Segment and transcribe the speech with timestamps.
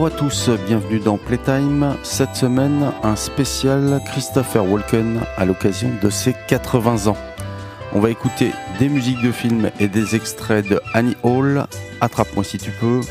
[0.00, 1.94] Bonjour à tous, bienvenue dans Playtime.
[2.02, 7.18] Cette semaine, un spécial Christopher Walken à l'occasion de ses 80 ans.
[7.92, 11.66] On va écouter des musiques de films et des extraits de Annie Hall,
[12.00, 13.02] Attrape-moi si tu peux,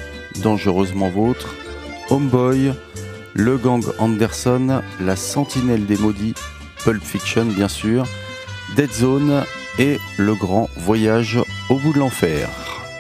[0.42, 1.54] Dangereusement vôtre,
[2.10, 2.74] Homeboy,
[3.36, 6.34] Le Gang Anderson, La Sentinelle des Maudits,
[6.84, 8.06] Pulp Fiction bien sûr,
[8.76, 9.44] Dead Zone
[9.78, 11.38] et Le Grand Voyage
[11.70, 12.50] au bout de l'enfer.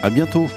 [0.03, 0.47] À bientôt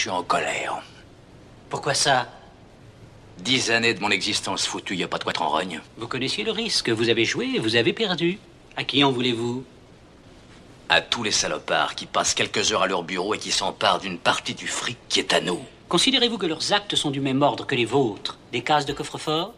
[0.00, 0.80] Je suis en colère.
[1.68, 2.26] Pourquoi ça?
[3.36, 5.82] Dix années de mon existence foutue, y a pas de quoi être en rogne.
[5.98, 6.88] Vous connaissiez le risque.
[6.88, 8.38] Vous avez joué et vous avez perdu.
[8.78, 9.62] À qui en voulez-vous?
[10.88, 14.16] À tous les salopards qui passent quelques heures à leur bureau et qui s'emparent d'une
[14.16, 15.62] partie du fric qui est à nous.
[15.90, 18.38] Considérez-vous que leurs actes sont du même ordre que les vôtres?
[18.52, 19.52] Des cases de coffre-fort?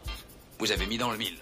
[0.59, 1.37] Vous avez mis dans le mille.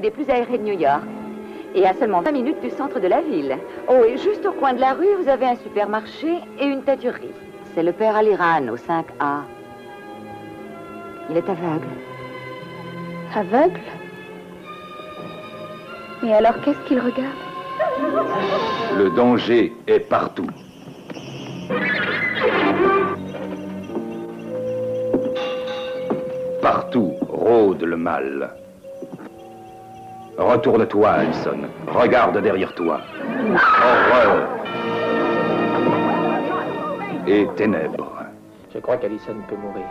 [0.00, 1.02] Des plus aérés de New York.
[1.74, 3.56] Et à seulement 20 minutes du centre de la ville.
[3.88, 7.34] Oh, et juste au coin de la rue, vous avez un supermarché et une tâturerie.
[7.74, 9.42] C'est le père Aliran au 5A.
[11.30, 11.88] Il est aveugle.
[13.34, 13.80] Aveugle?
[16.22, 17.36] Mais alors qu'est-ce qu'il regarde?
[18.96, 20.48] Le danger est partout.
[26.62, 28.50] Partout rôde le mal.
[30.38, 31.58] Retourne-toi, Alison.
[31.88, 33.00] Regarde derrière toi.
[33.82, 34.48] Horreur.
[37.26, 38.12] Et ténèbres.
[38.72, 39.84] Je crois qu'Alison peut mourir.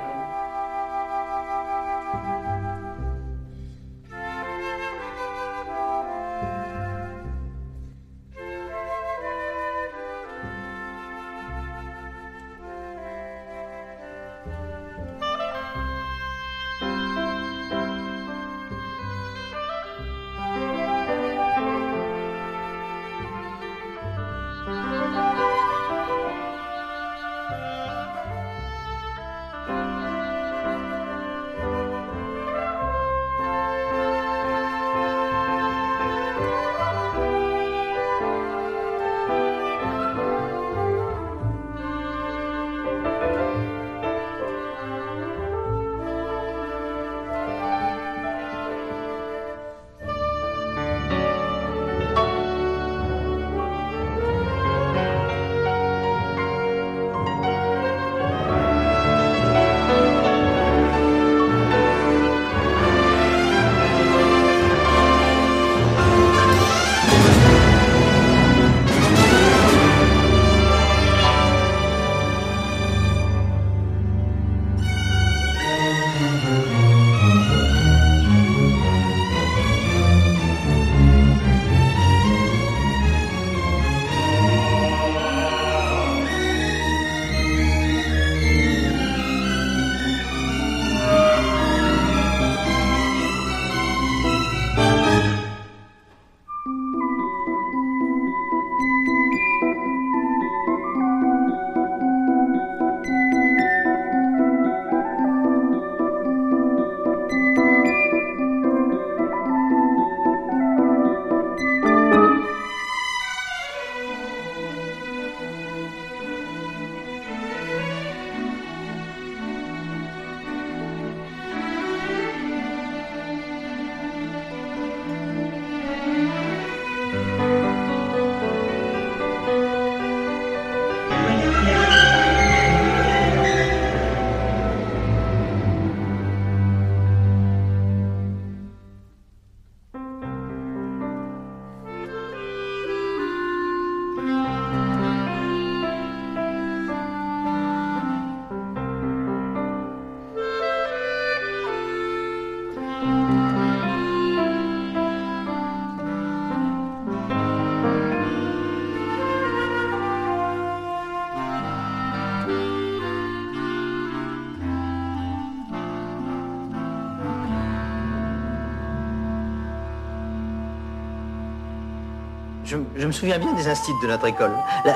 [172.67, 174.51] Je, me souviens bien des instituts de notre école.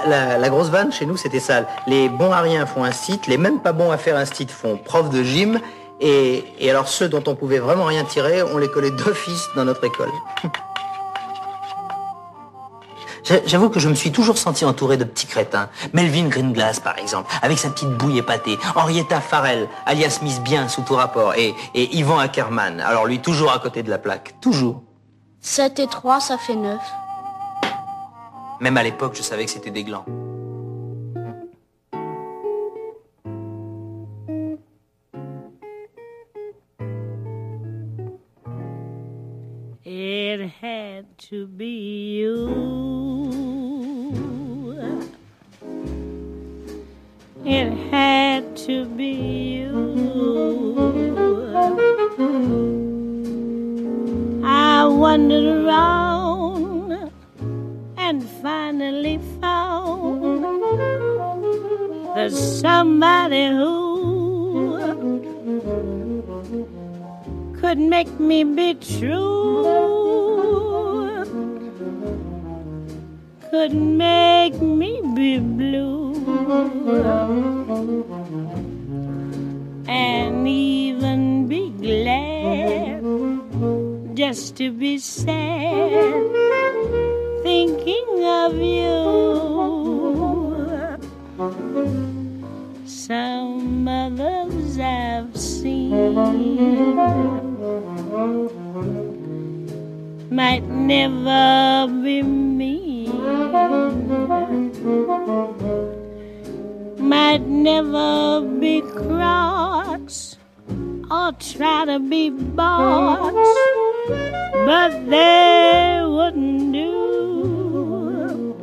[0.08, 1.66] La, grosse vanne, chez nous, c'était ça.
[1.88, 4.52] Les bons à rien font un site, les même pas bons à faire un site
[4.52, 5.60] font prof de gym,
[6.02, 9.84] et, alors ceux dont on pouvait vraiment rien tirer, on les collait d'office dans notre
[9.86, 10.10] école.
[13.46, 15.70] J'avoue que je me suis toujours senti entouré de petits crétins.
[15.94, 18.58] Melvin Greenglass, par exemple, avec sa petite bouille épatée.
[18.76, 21.36] Henrietta Farrell, alias Miss Bien, sous tout rapport.
[21.36, 24.36] Et, et Yvan Ackerman, alors lui toujours à côté de la plaque.
[24.42, 24.82] Toujours.
[25.40, 26.78] 7 et 3, ça fait 9.
[28.62, 30.06] Même à l'époque, je savais que c'était des glands.
[62.30, 64.82] Somebody who
[67.60, 69.64] could make me be true,
[73.50, 76.14] could make me be blue,
[79.88, 83.02] and even be glad
[84.16, 86.24] just to be sad,
[87.44, 89.32] thinking of you.
[93.12, 96.16] Some others I've seen.
[100.30, 103.08] Might never be me,
[106.98, 110.38] might never be cross
[111.12, 113.34] or try to be boss,
[114.54, 118.56] but they wouldn't do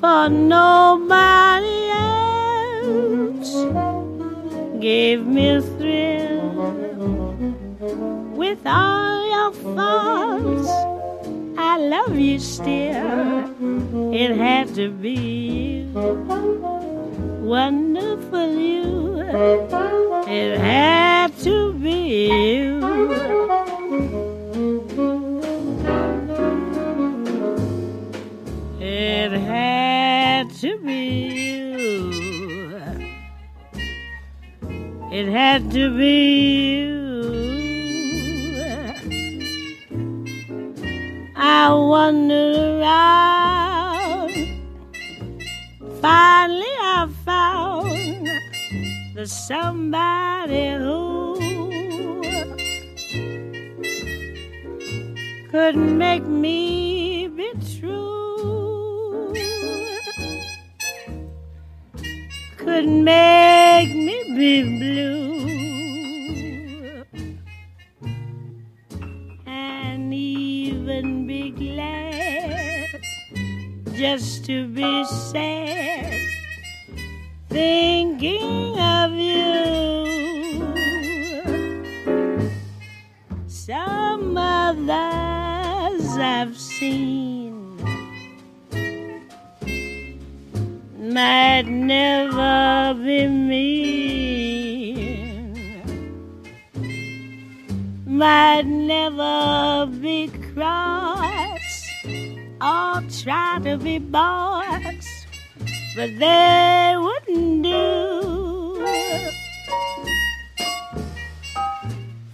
[0.00, 2.13] for nobody else
[4.84, 6.50] gave me a thrill
[8.36, 10.68] with all your faults.
[11.56, 14.12] I love you still.
[14.12, 15.86] It had to be
[17.54, 19.20] wonderful you.
[20.28, 21.98] It had to be
[22.52, 22.80] you.
[28.80, 31.02] It had to be
[31.58, 31.63] you.
[35.14, 37.04] It had to be you.
[41.36, 44.34] I wandered around.
[46.02, 48.28] Finally, I found
[49.14, 51.38] the somebody who
[55.52, 59.32] could make me be true,
[62.58, 63.53] could make
[64.44, 65.46] be blue,
[69.46, 73.00] and even be glad
[73.94, 76.20] just to be sad
[77.48, 79.03] thinking of
[98.24, 101.72] might never be cross.
[102.58, 105.04] Or try to be boss
[105.96, 108.86] but they wouldn't do.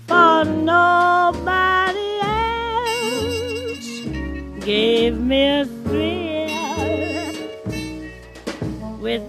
[0.06, 3.90] For nobody else
[4.64, 7.34] gave me a thrill.
[9.00, 9.24] With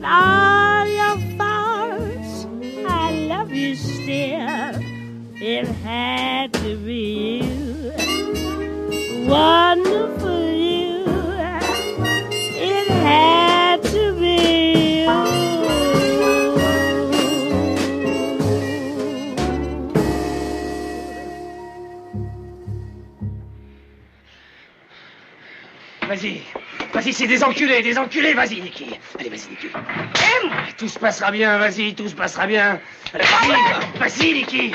[26.12, 26.42] Vas-y,
[26.94, 29.00] vas-y, c'est des enculés, des enculés, vas-y, Niki.
[29.18, 29.68] Allez, vas-y, Niki.
[30.78, 32.82] Tout se passera bien, vas-y, tout se passera bien.
[33.14, 34.74] Allez, Vas-y, vas-y, Niki.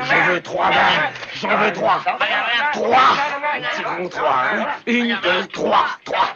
[0.00, 1.12] Je veux trois balles.
[1.40, 2.00] J'en veux trois.
[2.72, 3.00] Trois.
[3.76, 4.42] Tirons trois.
[4.52, 4.66] hein.
[4.86, 5.86] Une, deux, trois.
[6.04, 6.28] Trois.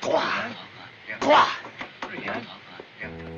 [0.00, 0.22] Trois.
[1.20, 1.48] Trois.
[2.12, 3.37] Exécution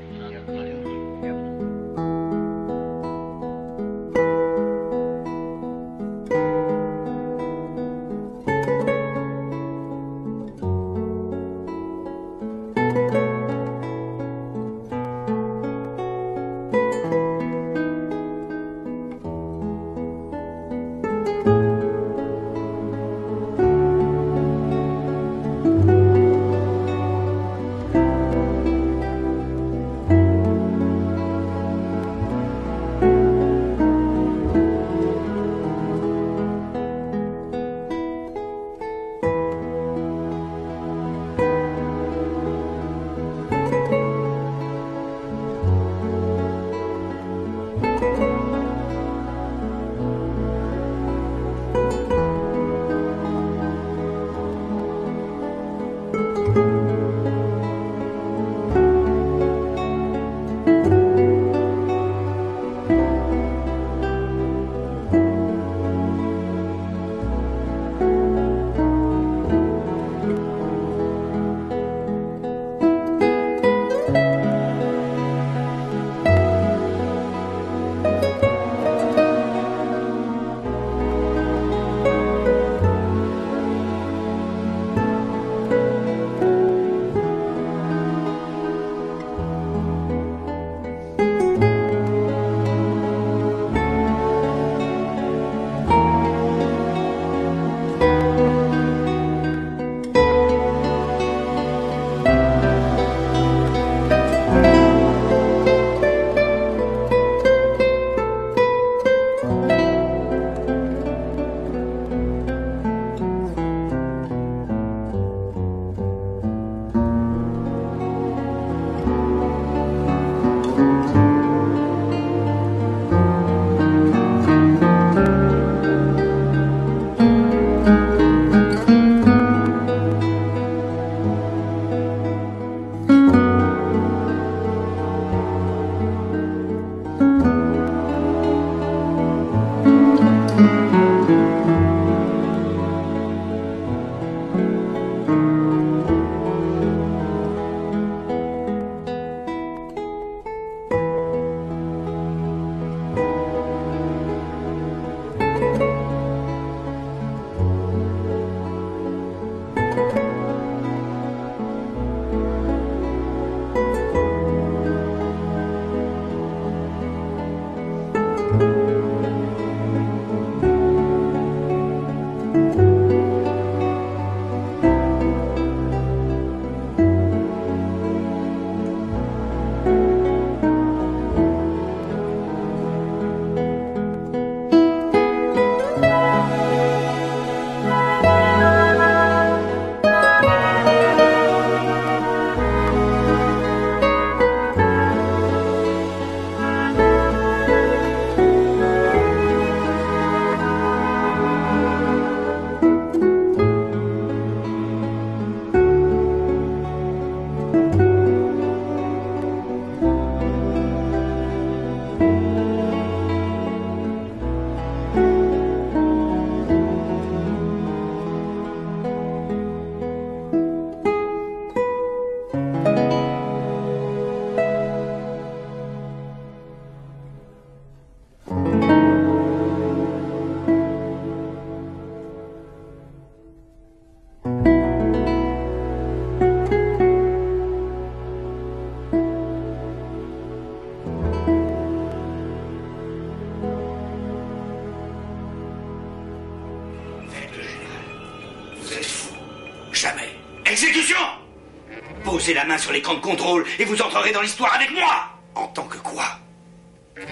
[252.55, 255.85] La main sur l'écran de contrôle et vous entrerez dans l'histoire avec moi En tant
[255.85, 256.25] que quoi?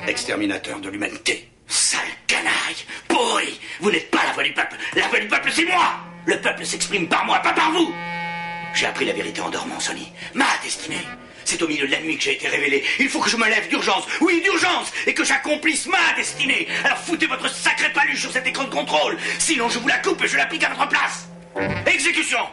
[0.07, 1.51] Exterminateur de l'humanité.
[1.67, 5.65] Sale canaille Pourri Vous n'êtes pas la voix du peuple La voix du peuple, c'est
[5.65, 7.93] moi Le peuple s'exprime par moi, pas par vous
[8.75, 10.13] J'ai appris la vérité en dormant, Sonny.
[10.35, 11.05] Ma destinée
[11.45, 12.85] c'est au milieu de la nuit que j'ai été révélé.
[13.01, 16.69] Il faut que je me lève d'urgence, oui, d'urgence, et que j'accomplisse ma destinée.
[16.85, 19.17] Alors foutez votre sacré paluche sur cet écran de contrôle.
[19.39, 21.27] Sinon, je vous la coupe et je l'applique à votre place.
[21.87, 22.47] Exécution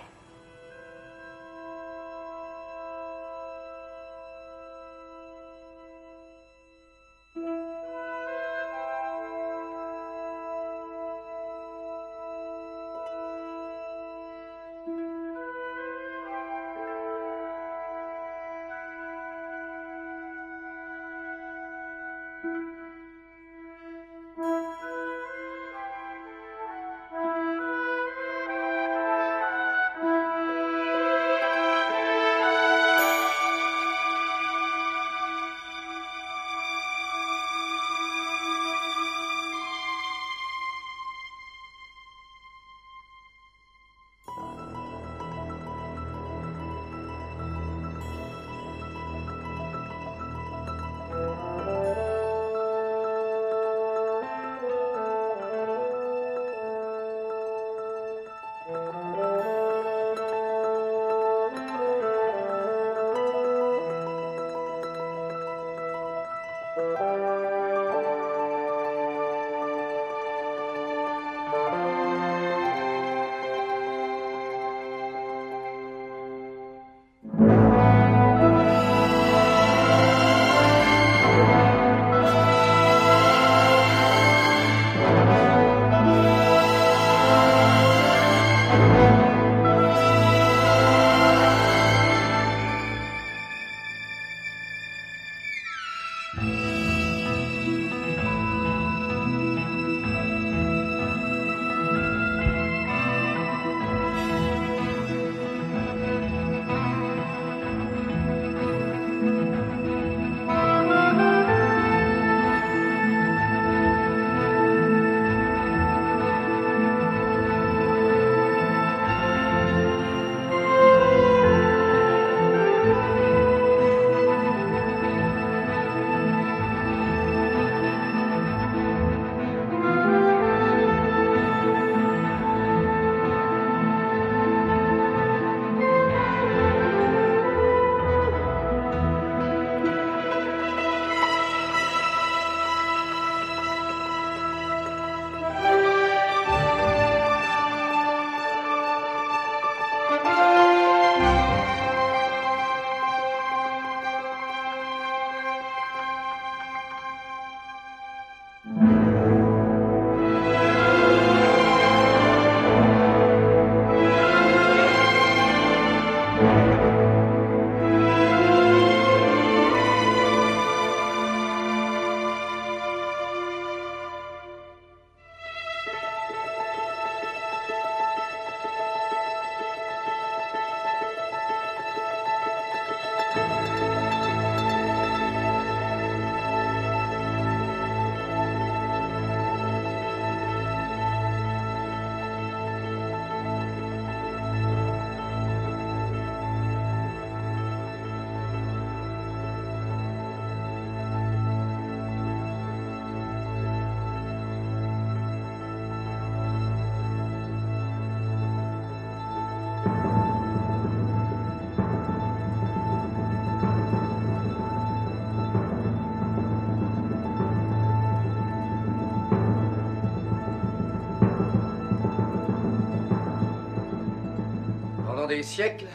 [225.23, 225.85] des siècles,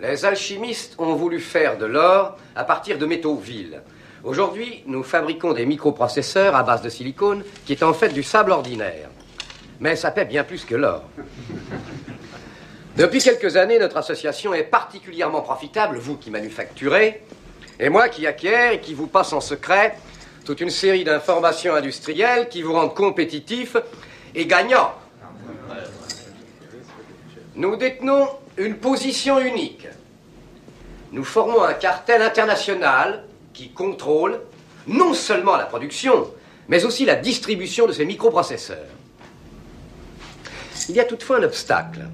[0.00, 3.82] les alchimistes ont voulu faire de l'or à partir de métaux vils.
[4.24, 8.52] Aujourd'hui, nous fabriquons des microprocesseurs à base de silicone qui est en fait du sable
[8.52, 9.10] ordinaire.
[9.80, 11.02] Mais ça paie bien plus que l'or.
[12.96, 17.22] Depuis quelques années, notre association est particulièrement profitable, vous qui manufacturez,
[17.80, 19.96] et moi qui acquiers et qui vous passe en secret
[20.44, 23.76] toute une série d'informations industrielles qui vous rendent compétitifs
[24.34, 24.92] et gagnants.
[27.54, 29.86] Nous détenons une position unique.
[31.12, 34.40] Nous formons un cartel international qui contrôle
[34.86, 36.30] non seulement la production,
[36.68, 38.78] mais aussi la distribution de ces microprocesseurs.
[40.88, 42.08] Il y a toutefois un obstacle.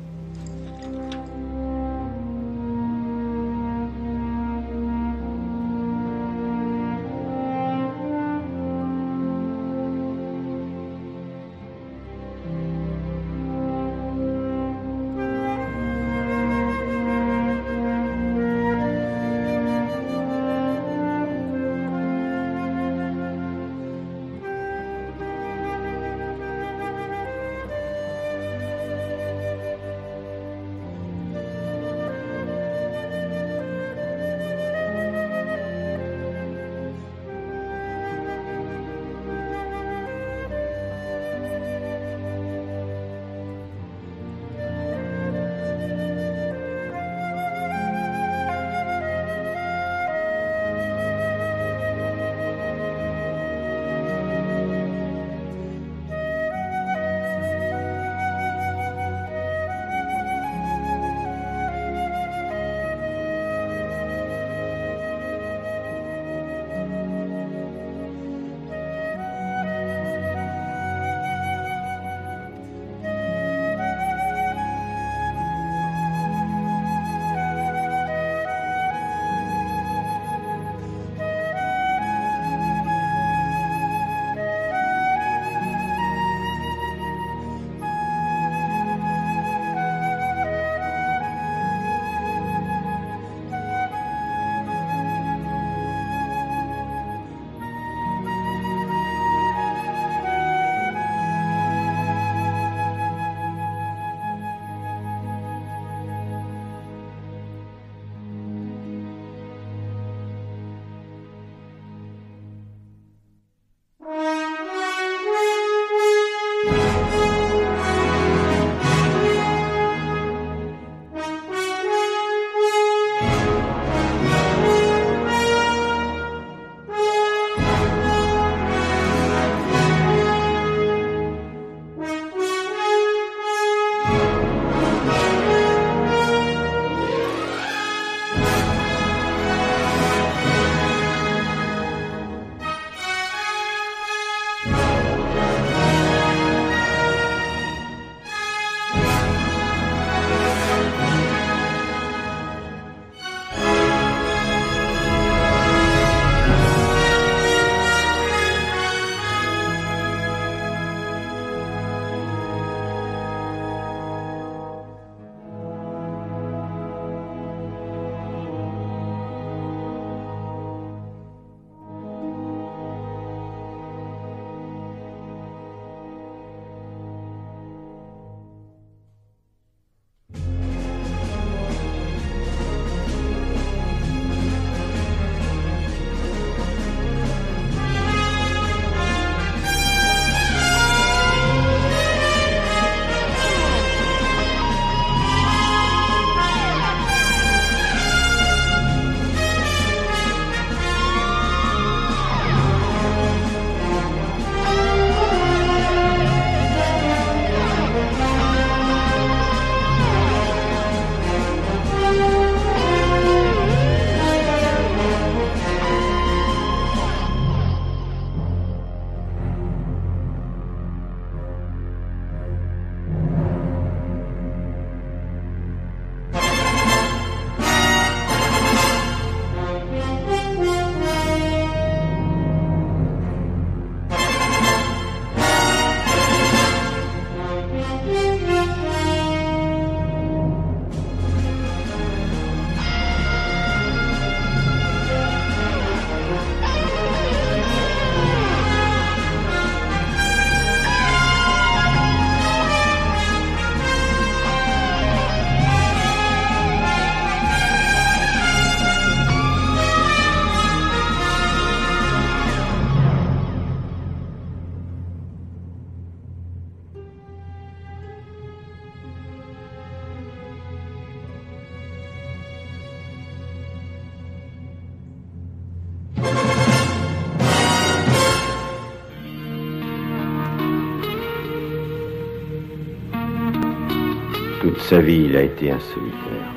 [284.77, 286.49] Sa vie, il a été un solitaire.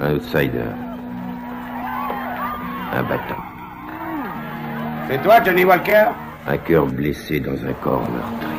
[0.00, 0.70] Un outsider.
[2.92, 3.42] Un battant.
[5.08, 6.06] C'est toi, Johnny Walker?
[6.46, 8.58] Un cœur blessé dans un corps meurtri.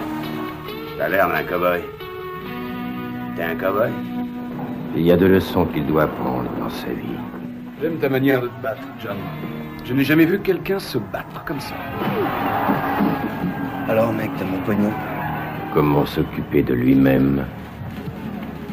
[0.97, 1.81] T'as l'air d'un cow-boy.
[3.35, 3.91] T'es un cow-boy?
[4.95, 7.17] Il y a deux leçons qu'il doit apprendre dans sa vie.
[7.81, 9.17] J'aime ta manière de te battre, John.
[9.85, 11.75] Je n'ai jamais vu quelqu'un se battre comme ça.
[13.87, 14.91] Alors, mec, t'as mon pognon.
[15.73, 17.45] Comment s'occuper de lui-même?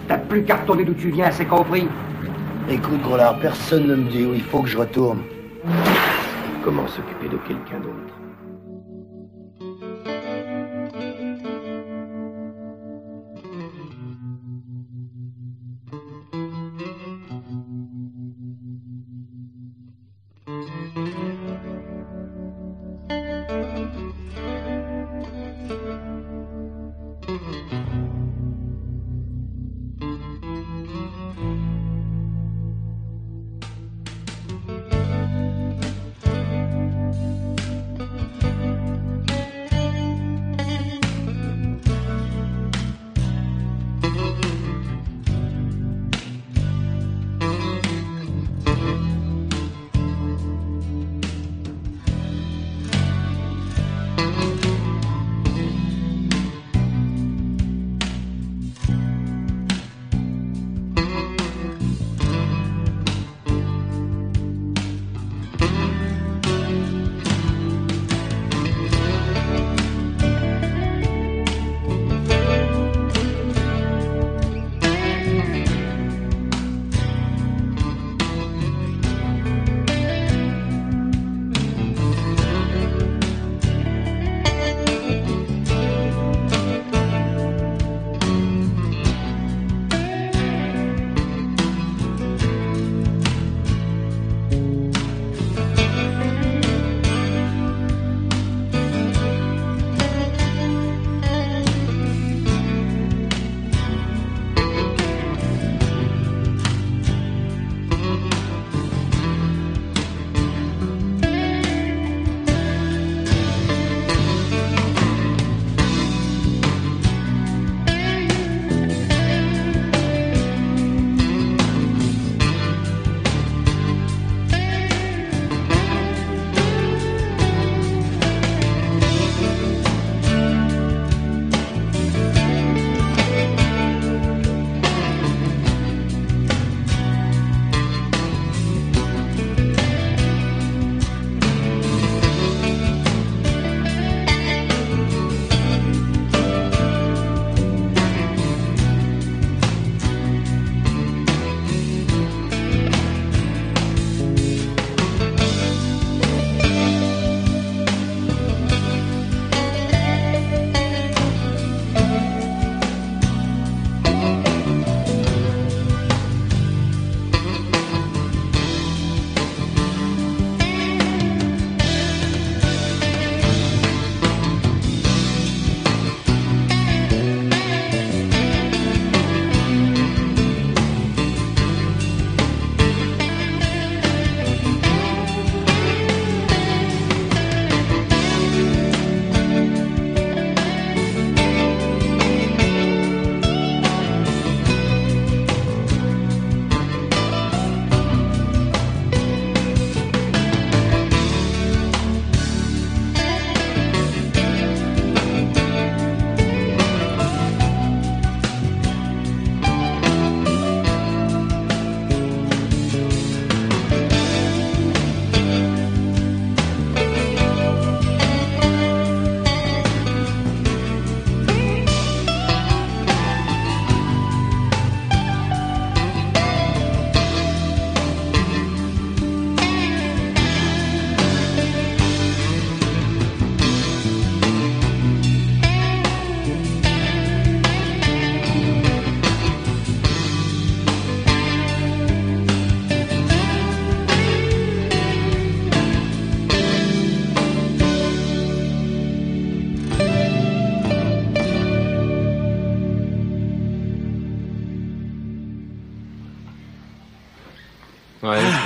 [0.08, 1.88] T'as plus qu'à retourner d'où tu viens, c'est compris
[2.68, 5.22] Écoute, Groslard, personne ne me dit où il faut que je retourne.
[6.62, 8.25] Comment s'occuper de quelqu'un d'autre?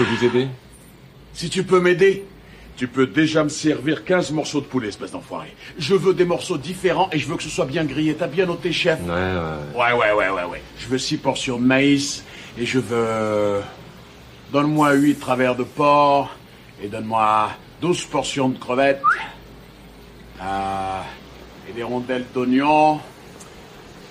[0.02, 0.48] Peux vous aider
[1.34, 2.24] Si tu peux m'aider,
[2.76, 5.54] Tu peux déjà me servir 15 morceaux de poulet, espèce d'enfoiré.
[5.78, 8.14] Je veux des morceaux différents et je veux que ce soit bien grillé.
[8.14, 9.78] T'as bien noté, chef Ouais, ouais.
[9.78, 10.62] Ouais, ouais, ouais, ouais, ouais.
[10.78, 12.24] Je veux 6 portions de maïs
[12.58, 13.60] et je veux...
[14.50, 16.34] Donne-moi 8 travers de porc
[16.82, 17.50] et donne-moi
[17.82, 19.02] 12 portions de crevettes.
[20.40, 21.04] Ah,
[21.68, 22.98] et des rondelles d'oignons.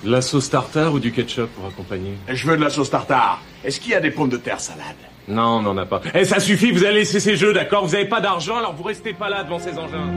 [0.03, 2.13] De la sauce tartare ou du ketchup pour accompagner?
[2.27, 3.41] Je veux de la sauce tartare.
[3.63, 4.95] Est-ce qu'il y a des pommes de terre salades?
[5.29, 6.01] Non, on n'en a pas.
[6.15, 7.85] Eh, ça suffit, vous allez laisser ces jeux, d'accord?
[7.85, 10.09] Vous avez pas d'argent, alors vous restez pas là devant ces engins.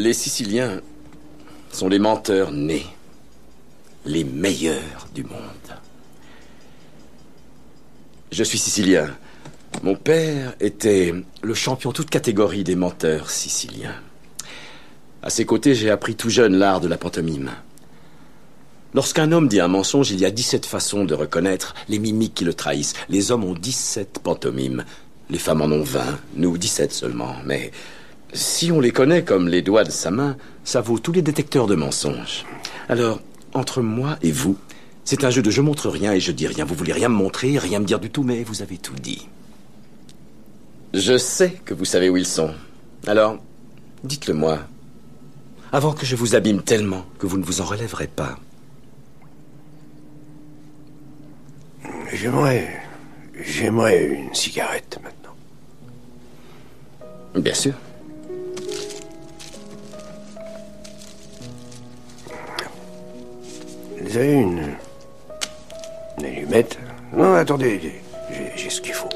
[0.00, 0.80] Les Siciliens
[1.70, 2.86] sont les menteurs nés,
[4.06, 5.34] les meilleurs du monde.
[8.32, 9.10] Je suis sicilien.
[9.82, 13.94] Mon père était le champion toute catégorie des menteurs siciliens.
[15.22, 17.50] À ses côtés, j'ai appris tout jeune l'art de la pantomime.
[18.94, 22.44] Lorsqu'un homme dit un mensonge, il y a 17 façons de reconnaître les mimiques qui
[22.44, 22.94] le trahissent.
[23.10, 24.84] Les hommes ont 17 pantomimes.
[25.28, 27.36] Les femmes en ont 20, nous 17 seulement.
[27.44, 27.70] Mais
[28.32, 31.66] si on les connaît comme les doigts de sa main, ça vaut tous les détecteurs
[31.66, 32.44] de mensonges.
[32.88, 33.20] Alors,
[33.54, 34.56] entre moi et vous,
[35.04, 36.64] c'est un jeu de je montre rien et je dis rien.
[36.64, 39.28] Vous voulez rien me montrer, rien me dire du tout, mais vous avez tout dit.
[40.94, 42.52] Je sais que vous savez où ils sont.
[43.06, 43.38] Alors,
[44.04, 44.60] dites-le moi.
[45.72, 48.38] Avant que je vous abîme tellement que vous ne vous en relèverez pas.
[52.12, 52.82] J'aimerais.
[53.40, 55.34] J'aimerais une cigarette maintenant.
[57.36, 57.74] Bien sûr.
[64.12, 64.62] Avez une.
[66.18, 66.78] Une allumette?
[67.12, 67.80] Non, attendez,
[68.56, 69.08] j'ai ce qu'il faut.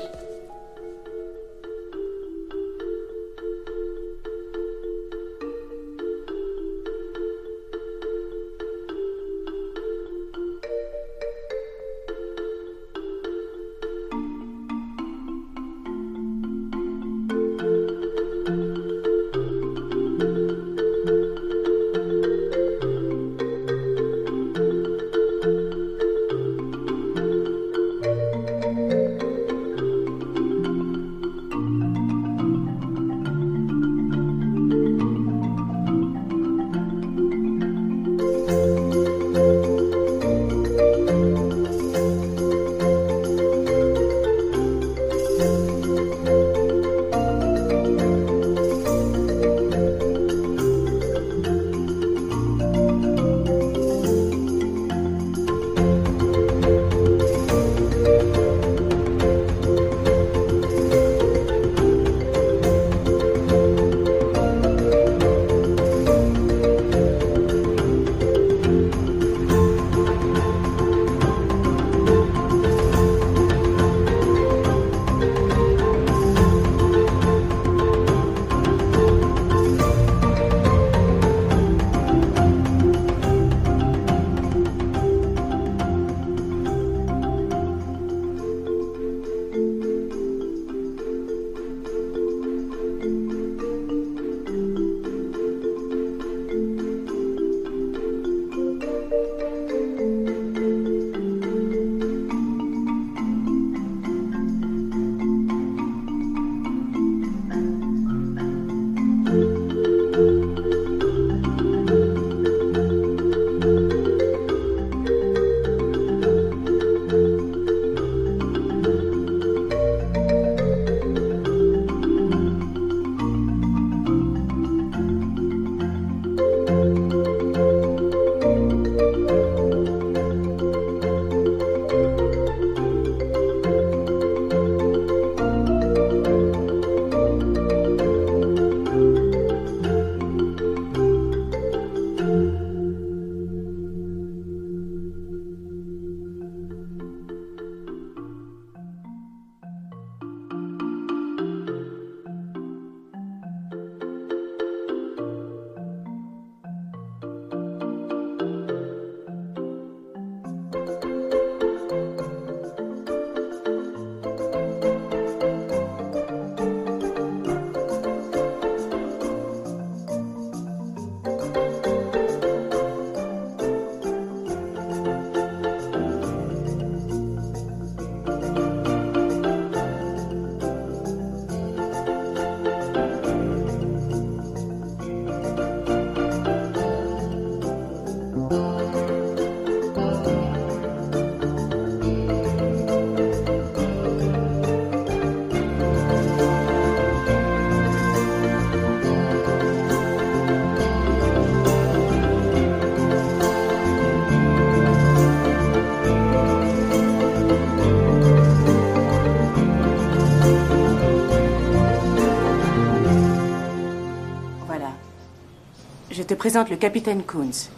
[216.34, 217.70] Te présente le capitaine Kunz.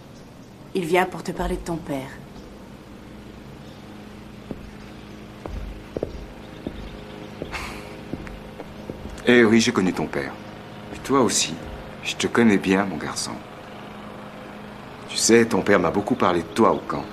[0.74, 2.08] Il vient pour te parler de ton père.
[9.26, 10.32] Eh oui, j'ai connu ton père.
[10.94, 11.52] Et toi aussi.
[12.02, 13.32] Je te connais bien, mon garçon.
[15.10, 17.04] Tu sais, ton père m'a beaucoup parlé de toi au camp.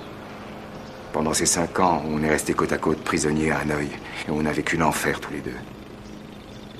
[1.12, 3.90] Pendant ces cinq ans, on est restés côte à côte prisonniers à Hanoï.
[4.26, 5.60] Et on a vécu l'enfer tous les deux.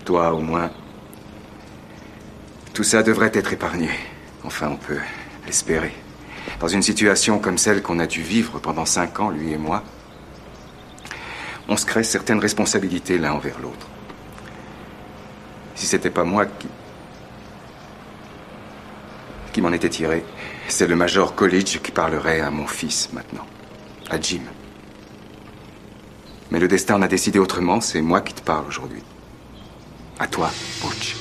[0.06, 0.70] Toi, au moins.
[2.72, 3.90] Tout ça devrait être épargné.
[4.45, 5.01] Enfin, on peut
[5.47, 5.95] l'espérer.
[6.61, 9.82] Dans une situation comme celle qu'on a dû vivre pendant cinq ans, lui et moi,
[11.68, 13.86] on se crée certaines responsabilités l'un envers l'autre.
[15.74, 16.68] Si c'était pas moi qui.
[19.61, 20.24] m'en était tiré,
[20.68, 23.47] c'est le Major College qui parlerait à mon fils maintenant,
[24.11, 24.42] à Jim.
[26.51, 29.03] Mais le destin en a décidé autrement, c'est moi qui te parle aujourd'hui.
[30.18, 30.51] À toi,
[30.82, 31.16] Butch.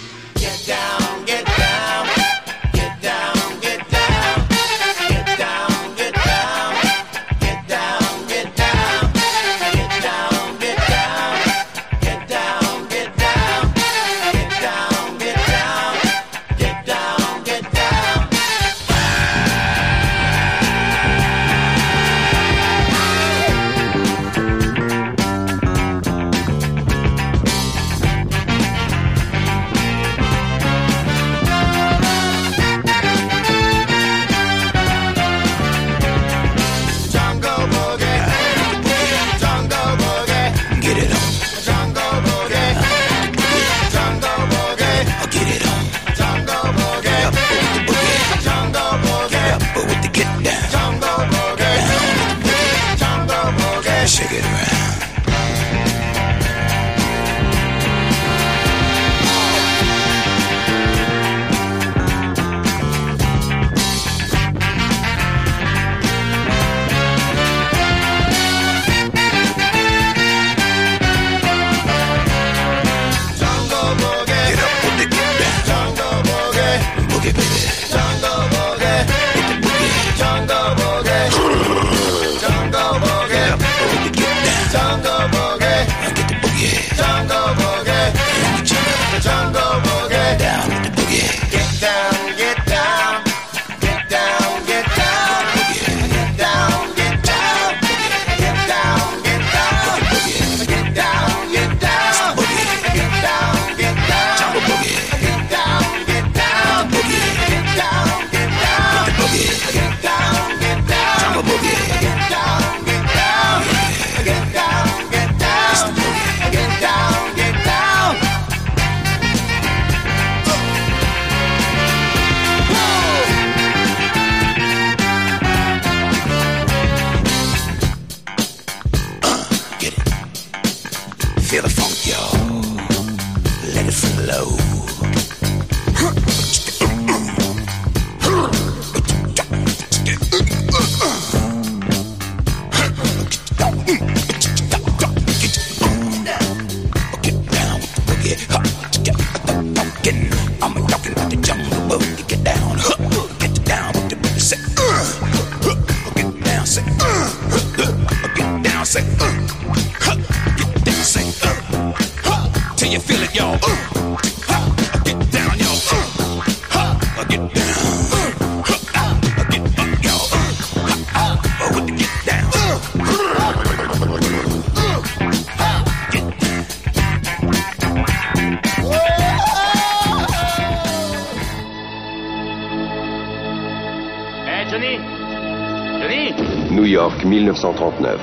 [187.34, 188.20] 1939.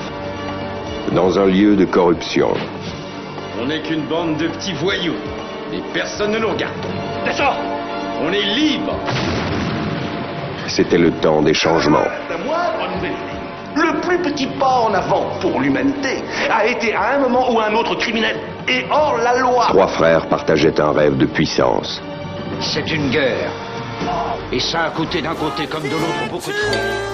[1.11, 2.53] Dans un lieu de corruption.
[3.61, 5.19] On n'est qu'une bande de petits voyous.
[5.73, 6.73] Et personne ne nous regarde.
[7.25, 7.57] Descends
[8.23, 8.95] On est libre.
[10.67, 12.07] C'était le temps des changements.
[12.29, 13.11] La moindre nouvelle
[13.73, 17.67] le plus petit pas en avant pour l'humanité a été à un moment ou à
[17.67, 18.37] un autre criminel
[18.67, 19.65] et hors la loi.
[19.69, 22.01] Trois frères partageaient un rêve de puissance.
[22.59, 23.49] C'est une guerre.
[24.51, 27.10] Et ça a coûté d'un côté comme de l'autre beaucoup de fois.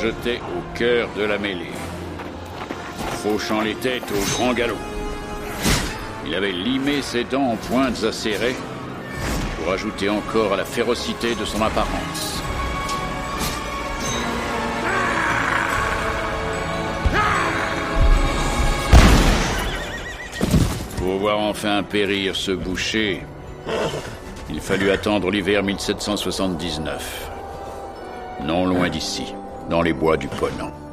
[0.00, 1.72] Jetait au cœur de la mêlée,
[3.22, 4.76] fauchant les têtes au grand galop.
[6.26, 8.54] Il avait limé ses dents en pointes acérées
[9.56, 12.42] pour ajouter encore à la férocité de son apparence.
[20.98, 23.22] Pour voir enfin périr ce boucher,
[24.50, 27.30] il fallut attendre l'hiver 1779.
[28.44, 29.34] Non loin d'ici,
[29.68, 30.87] dans les bois du Ponant.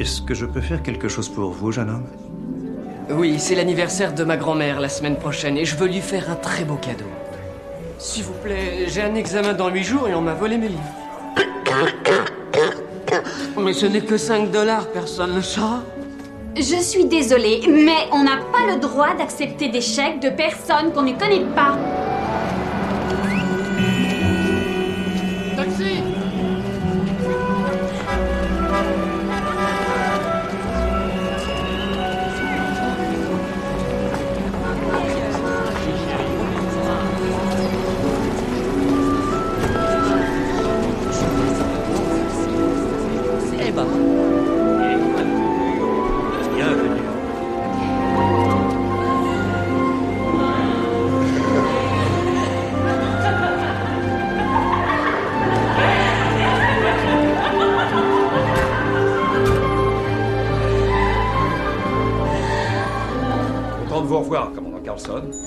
[0.00, 2.06] Est-ce que je peux faire quelque chose pour vous, jeune homme?
[3.10, 6.36] Oui, c'est l'anniversaire de ma grand-mère la semaine prochaine et je veux lui faire un
[6.36, 7.04] très beau cadeau.
[7.98, 10.80] S'il vous plaît, j'ai un examen dans huit jours et on m'a volé mes livres.
[13.58, 15.82] Mais ce n'est que 5 dollars, personne ne saura.
[16.56, 21.02] Je suis désolée, mais on n'a pas le droit d'accepter des chèques de personnes qu'on
[21.02, 21.76] ne connaît pas.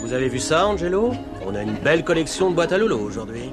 [0.01, 1.11] Vous avez vu ça, Angelo?
[1.45, 3.51] On a une belle collection de boîtes à lolo aujourd'hui.